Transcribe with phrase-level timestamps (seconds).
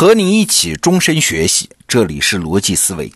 [0.00, 3.12] 和你一起终身学习，这里是逻辑思维。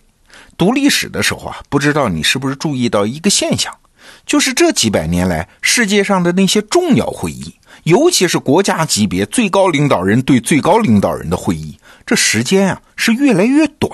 [0.55, 3.75] 读历史的时候啊，不知道你是不是注意到一个现象，
[4.23, 11.75] 就是这几百年来，世界上的那些重要会议，尤其是国家级别最高领导人对最高领导人的会议，
[12.05, 13.91] 这时间啊是越来越短。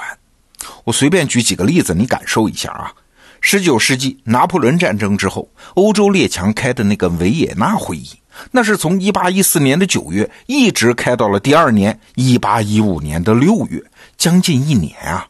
[0.83, 2.91] 我随便举几个例子，你感受一下啊。
[3.39, 8.09] 十九世纪拿破仑战争之后，欧洲列强开的那个维也纳会议。
[8.49, 13.83] 那是从一八一四年的九月一直开到了第二年一八一五年的六月，
[14.17, 15.27] 将近一年啊。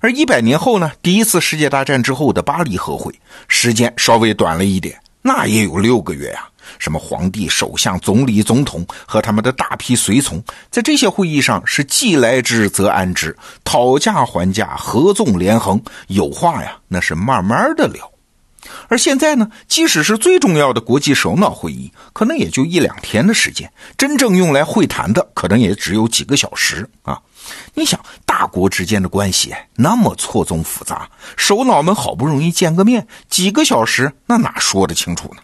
[0.00, 3.14] 而一百年后呢，第一次世界大战之后的巴黎和会，
[3.46, 6.48] 时间稍微短了一点，那也有六个月呀。
[6.78, 18.10] 什么皇帝、首相、总理、总统和他们的大批随从，在这些会议上是既来之则安之，讨价还价，合纵连横，有话呀，那是慢慢的聊。
[18.88, 27.20] 而现在呢，即使是最重要的国际首脑会议，可能也就一两天的时间，真正用来会谈的，可能也只有几个小时啊！
[27.74, 35.42] 你想，大国之间的关系那么错综复杂，首脑们好不容易见个面，几个小时，那哪说得清楚呢？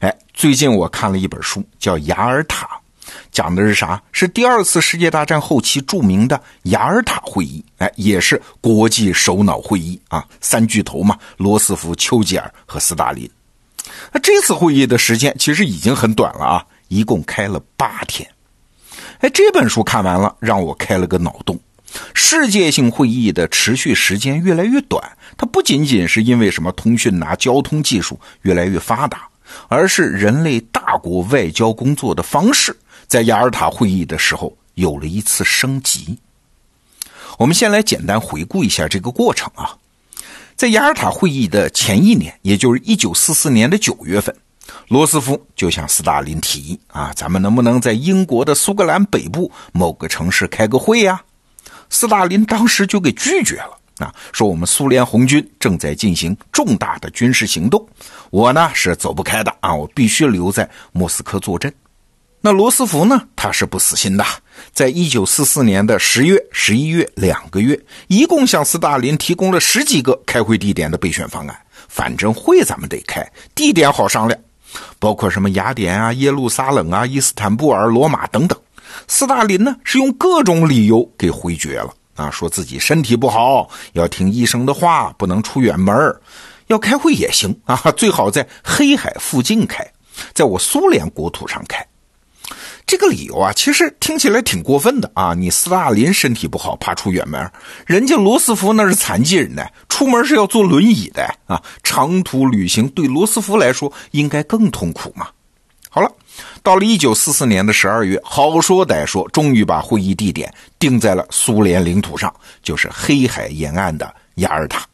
[0.00, 2.66] 哎，最近我看了一本书，叫《雅尔塔》。
[3.34, 4.00] 讲的是啥？
[4.12, 13.28] 是第二次世界大战后期著名的雅尔塔会议，哎，也是国际首脑会议啊，三巨头嘛，罗斯福、丘吉尔和斯大林。
[14.12, 18.26] 那这次会议的时间其实已经很短了啊，一共开了八天。
[19.18, 21.58] 哎，这本书看完了，让我开了个脑洞：
[22.14, 25.02] 世界性会议的持续时间越来越短，
[25.36, 29.26] 它不仅仅是因为什么通讯啊、交通技术越来越发达，
[29.68, 32.76] 而是人类大国外交工作的方式。
[33.06, 36.18] 在雅尔塔会议的时候，有了一次升级。
[37.38, 39.76] 我们先来简单回顾一下这个过程啊。
[40.56, 44.34] 在雅尔塔会议的前一年，也就是一九四四年的九月份，
[44.88, 51.20] 罗斯福就向斯大林提议啊，咱们能不能在英国的苏格兰北部某个城市开个会呀？
[51.90, 57.86] 斯大林当时就给拒绝了啊，说我们苏联红军正在进行重大的军事行动，
[58.30, 61.72] 我呢是走不开的啊，我必须留在莫斯科坐镇。
[62.40, 63.22] 那罗斯福呢？
[63.34, 64.24] 他是不死心的，
[64.72, 71.58] 在一九四四年的十月、十一月两个月，一共向斯大林提供了十几个开会地点的备选方案。
[71.88, 74.38] 反正会咱们得开，地点好商量，
[74.98, 78.58] 包括什么雅典啊、耶路撒冷啊、伊斯坦布尔、罗马等等。
[79.08, 85.94] 斯大林呢是用各种理由给回绝了啊，说自己身体不好，要听医生的话，不能出远门
[86.68, 89.86] 要开会也行啊，最好在黑海附近开，
[90.32, 91.86] 在我苏联国土上开。
[92.86, 95.32] 这个理由啊，其实听起来挺过分的啊！
[95.32, 97.50] 你斯大林身体不好，怕出远门，
[97.86, 101.62] 人家罗斯福那是残疾人呢，出门是要坐轮椅的啊！
[101.82, 105.28] 长途旅行对罗斯福来说应该更痛苦嘛。
[106.64, 114.86] 到了一九四四年的十二月，好说歹说，终于把会议地点定在了苏联领土上，就是黑海沿岸的雅尔塔。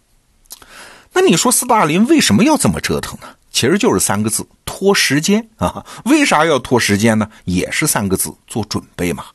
[1.13, 3.29] 那你说斯大林为什么要这么折腾呢？
[3.53, 5.87] 其实就是三个字：拖时间啊！
[6.07, 7.31] 为啥要拖时间呢？
[7.45, 9.27] 也是三个字：做准备嘛。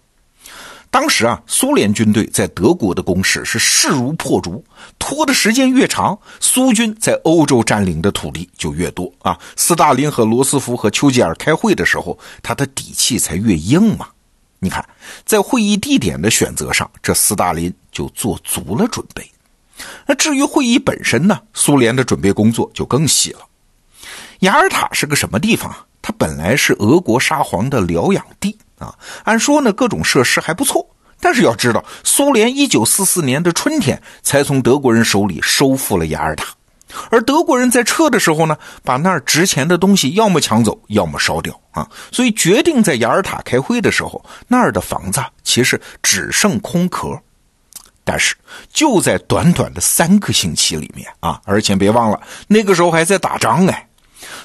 [0.96, 4.64] 当时啊，苏联军队在德国的攻势是势如破竹，
[4.98, 9.38] 拖的时间越长，苏军在欧洲占领的土地就越多啊。
[9.58, 14.08] 斯大林和罗斯福和丘吉尔开会的时候，他的底气才越硬嘛。
[14.60, 14.88] 你看，
[15.26, 19.30] 在会议地点的选择上，这斯大林就做足了准备。
[20.08, 21.42] 那至于会议本身呢？
[21.54, 23.40] 苏联的准备工作就更细了。
[24.40, 25.86] 雅尔塔是个什么地方啊？
[26.02, 28.94] 它本来是俄国沙皇的疗养地啊。
[29.24, 30.88] 按说呢，各种设施还不错。
[31.20, 36.54] 但是要知道，苏联一九四四年的春天才从德国人手里收复了雅尔塔，
[37.10, 41.90] 而德国人在撤的时候呢，把那儿值钱的东西要么抢走，要么烧掉啊。
[42.12, 47.18] 所以决定在雅尔塔开会的时候，那儿的房子其实只剩空壳。
[48.04, 48.36] 但是
[48.72, 53.88] 就在短短的三个星期里面啊，而且别忘了，那个时候还在打仗哎。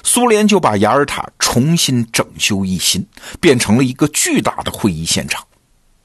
[0.03, 3.05] 苏联就把雅尔塔重新整修一新，
[3.39, 5.43] 变成了一个巨大的会议现场。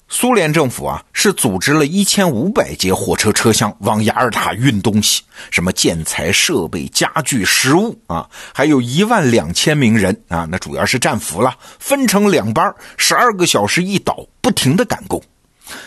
[0.09, 15.21] 苏联政府啊，是组织了一千五百节火车车厢往雅尔塔运东西，什么建材、设备、家具、食物啊，还有一万两千名人啊，那主要是战俘了，分成两班，十二个小时一倒，不停的赶工。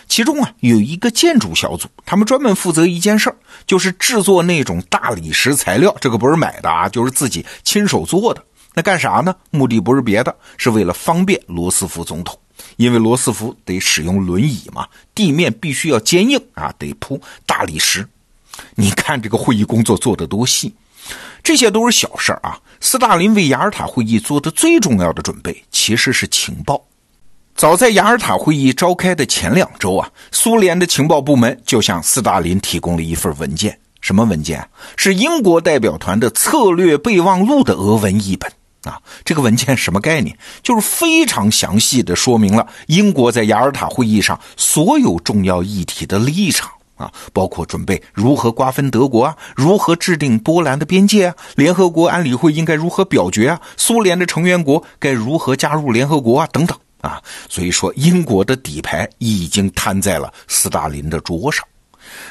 [0.07, 3.35] 其中啊，有一个建筑小组，他们专门负责一件事儿，
[3.65, 5.95] 就是制作那种大理石材料。
[6.01, 8.43] 这个不是买的啊，就是自己亲手做的。
[8.73, 9.35] 那干啥呢？
[9.51, 12.37] 目的不是别的，是为了方便罗斯福总统，
[12.77, 18.07] 因为罗斯福得使用轮椅嘛，地面必须要坚硬啊，得铺大理石。
[18.75, 20.73] 你看这个会议工作做得多细，
[21.41, 22.59] 这些都是小事儿啊。
[22.81, 26.81] 斯大林为雅尔塔会议做的最重要的准备，其实是情报。
[27.59, 33.77] 早在雅尔塔会议召开的前两周啊，苏联的情报部门就向斯大林提供了一份文件。
[33.99, 34.65] 什么文件？
[34.95, 38.49] 是英国代表团的策略备忘录的俄文译本
[38.85, 39.01] 啊！
[39.25, 40.37] 这个文件什么概念？
[40.63, 56.77] 就是非常详细的说明了英国在雅尔塔会议上所有重要议题的立场啊，包括准备如何瓜分德国啊，如何制定波兰的边界啊，联合国安理会应该如何表决啊，苏联的成员国该如何加入联合国啊，等等。
[57.01, 61.65] 啊，所以说英国的底牌已经摊在了斯大林的桌上。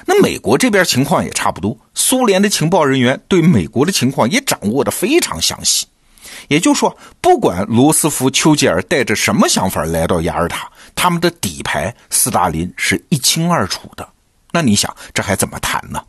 [0.05, 5.87] 那美国这边情况也差不多，苏联的情报人员对美国的情况也掌握的非常详细。
[6.49, 14.09] 也就是说，不管罗斯福、丘吉尔带着什么想法来到雅尔塔，他们的底牌斯大林是一清二楚的。
[14.51, 16.03] 那你想，这还怎么谈呢？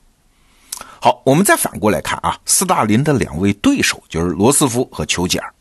[1.01, 5.53] 好，我们再反过来看啊，斯大林的两位对手就是罗斯福和丘吉尔。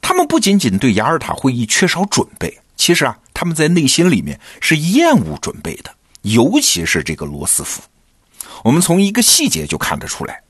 [0.00, 5.90] 他们不仅仅对雅尔塔会议缺少准备，其实啊，他们在内心里面是厌恶准备的，
[6.22, 7.82] 尤其是这个罗斯福。
[8.64, 10.42] 我们从一个细节就看得出来，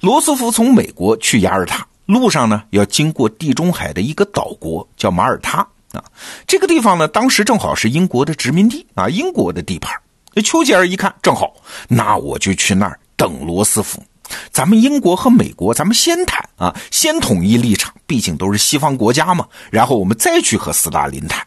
[0.00, 5.58] 罗斯福从美国去雅尔塔路上呢，要经过地中海的一个岛国叫马耳他
[5.92, 6.02] 啊，
[6.46, 9.94] 这个地方呢，当时正好是英国的殖民地啊，英国的地盘。
[10.34, 11.54] 那丘吉尔一看，正好，
[11.88, 14.02] 那我就去那儿等罗斯福。
[14.50, 19.46] 咱们英国和美国，咱们先谈啊，先统一立场，毕竟都是西方国家嘛。
[19.70, 21.44] 然后我们再去和斯大林谈。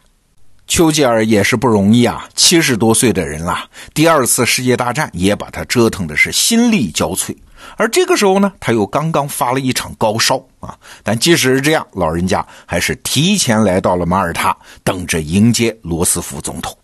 [0.66, 3.64] 丘吉尔也是不容易啊，七十多岁的人了，
[3.94, 7.34] 第二次世界大战也把他折腾的是心力交瘁。
[7.76, 10.76] 而这个时候呢，他又刚刚发了一场高烧啊。
[11.02, 14.54] 但即使是这样，老人家还是提前来到了马耳他，
[14.84, 16.76] 等着迎接罗斯福总统。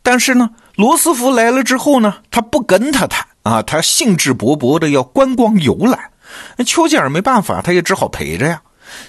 [0.00, 3.26] 但是呢，罗斯福来了之后呢，他不跟他谈。
[3.44, 6.10] 啊，他兴致勃勃的要观光游览，
[6.56, 8.62] 那丘吉尔没办法，他也只好陪着呀。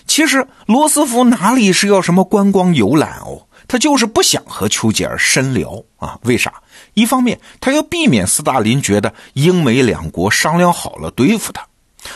[0.06, 6.20] 其实罗斯福哪里是要什么观光游览哦，他就是不想和丘吉尔深聊啊。
[6.24, 6.54] 为啥？
[6.96, 11.62] 一方面他要避免斯大林觉得英美两国商量好了对付他；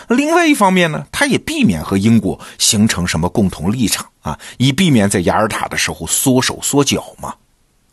[0.08, 7.34] 另外一方面呢，他也避免和英国形成什么共同立场啊，以避免在雅尔塔的时候缩手缩脚嘛。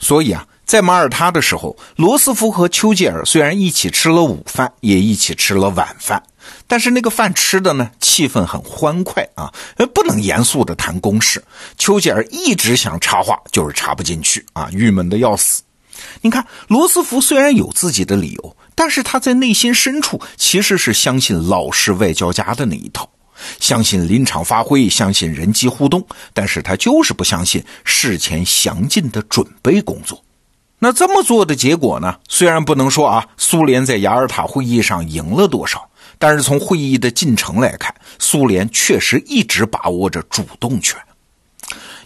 [0.00, 0.44] 所以啊。
[0.67, 6.21] 在马耳他的时候，罗斯福和丘吉尔虽然一起吃了午饭，也一起吃了晚饭，
[6.67, 9.55] 但是那个饭吃的呢，气氛很欢快啊，
[9.95, 11.43] 不能严肃的谈公事。
[11.79, 15.63] 丘吉尔一直想插话，就是插不进去啊，郁闷的要死。
[16.21, 23.09] 你看，罗斯福虽然有自己的理由，但是他在内心深处其实是相信老式外交家的那一套，
[23.61, 26.05] 相信临场发挥，相信人机互动，
[26.35, 30.21] 但是他就是不相信事前详尽的准备工作。
[30.78, 32.17] 那这么做的结果呢？
[32.28, 35.88] 虽然不能说啊，苏联在雅尔塔会议上赢了多少，
[36.19, 41.00] 但是从会议的进程来看，苏联确实一直把握着主动权。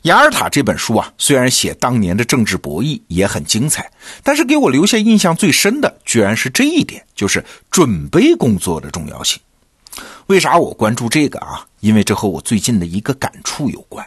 [0.04, 3.90] 雅尔塔这本书啊，虽然写当年的政治博弈也很精彩，
[4.22, 9.38] 但是给我留下印象最深的，居然是这一点，就是准备工作的重要性。
[10.28, 11.66] 为啥我关注这个啊？
[11.80, 14.06] 因为这和我最近的一个感触有关。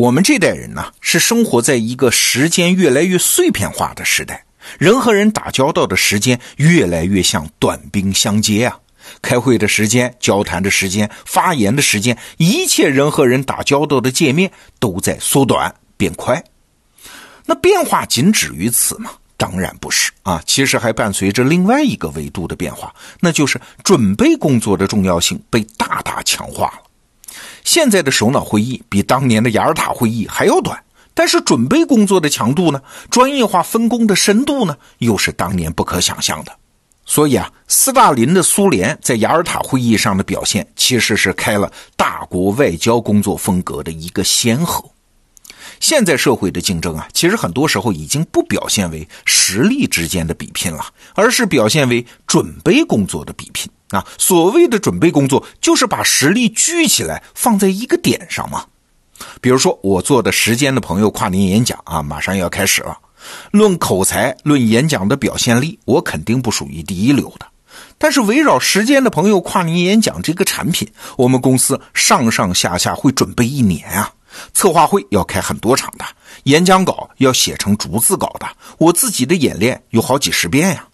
[0.00, 4.46] 我们这代人呢，是生活在一个时间越来越碎片化的时代，
[4.78, 8.78] 人和人打交道的时间越来越像短兵相接啊！
[9.20, 16.42] 开会的时间、交谈的时间、发言的时间，一切人和人打交道的界面都在缩短变快。
[17.44, 19.10] 那变化仅止于此吗？
[19.36, 20.42] 当然不是啊！
[20.46, 26.89] 其实还伴随着另外一个维度的变化，那就是准备工作的重要性被大大强化了。
[27.64, 30.82] 现在的首脑会议比当年的雅尔塔会议还要短，
[31.14, 36.52] 但是准备工作的强度呢，专业化分工的深度呢，又是当年不可想象的。
[37.06, 44.84] 所以啊，斯大林的苏联在雅尔塔会议上的表现，其实是开了大国外交工作风格的一个先河。
[45.80, 50.84] 现在社会的竞争啊，其实很多时候已经不表现为实力之间的比拼了，
[51.14, 53.68] 而是表现为准备工作的比拼。
[53.88, 58.64] 啊，所谓的准备工作，就是把实力聚起来放在一个点上嘛。
[59.40, 62.96] 比如说，我做的时间的朋友跨年演讲啊，马上要开始了。
[63.50, 67.46] 论口才，论演讲的表现力，我肯定不属于第一流的。
[67.98, 74.12] 但是，围绕时间的朋友跨年演讲这个产品，我们公司上上下下会准备一年啊。
[74.54, 76.04] 策划会要开很多场的，
[76.44, 78.46] 演讲稿要写成逐字稿的，
[78.78, 80.86] 我自己的演练有好几十遍呀。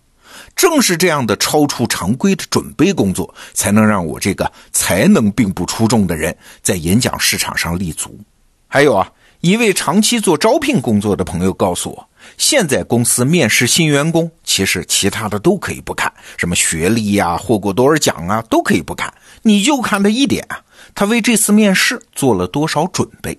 [0.54, 8.18] 正是这样的超出常规的准备工作，才能让我这个才能并不出众的人在演讲市场上立足。
[8.66, 19.12] 还有啊，一位长期做招聘工作的朋友告诉我，现在公司面试新员工，其实其他的都可以不看，什么学历呀、获过多少奖啊，都可以不看，
[19.42, 20.58] 你就看他一点啊，
[20.94, 23.38] 他为这次面试做了多少准备。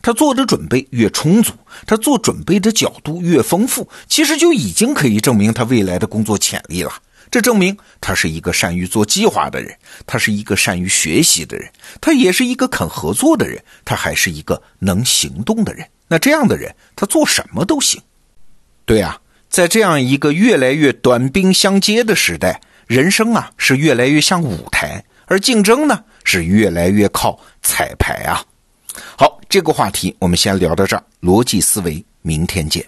[0.00, 1.52] 他做的准备越充足，
[1.86, 6.92] 他做准备的角度越丰富，其实就已经可以证明他未来的工作潜力了。
[7.30, 11.68] 这证明他是一个善于做计划的人，他是一个善于学习的人，
[12.00, 15.86] 他也是一个肯合作的人，他还是一个能行动的人。
[16.06, 18.00] 那这样的人，他做什么都行。
[18.86, 19.20] 对啊，
[19.50, 28.44] 在这样一个越来越短兵相接的时代，人生啊是越来越像舞台，而竞争呢是越来越靠彩排啊。
[29.18, 31.02] 好，这个话题我们先聊到这儿。
[31.20, 32.84] 逻辑思维，明天见。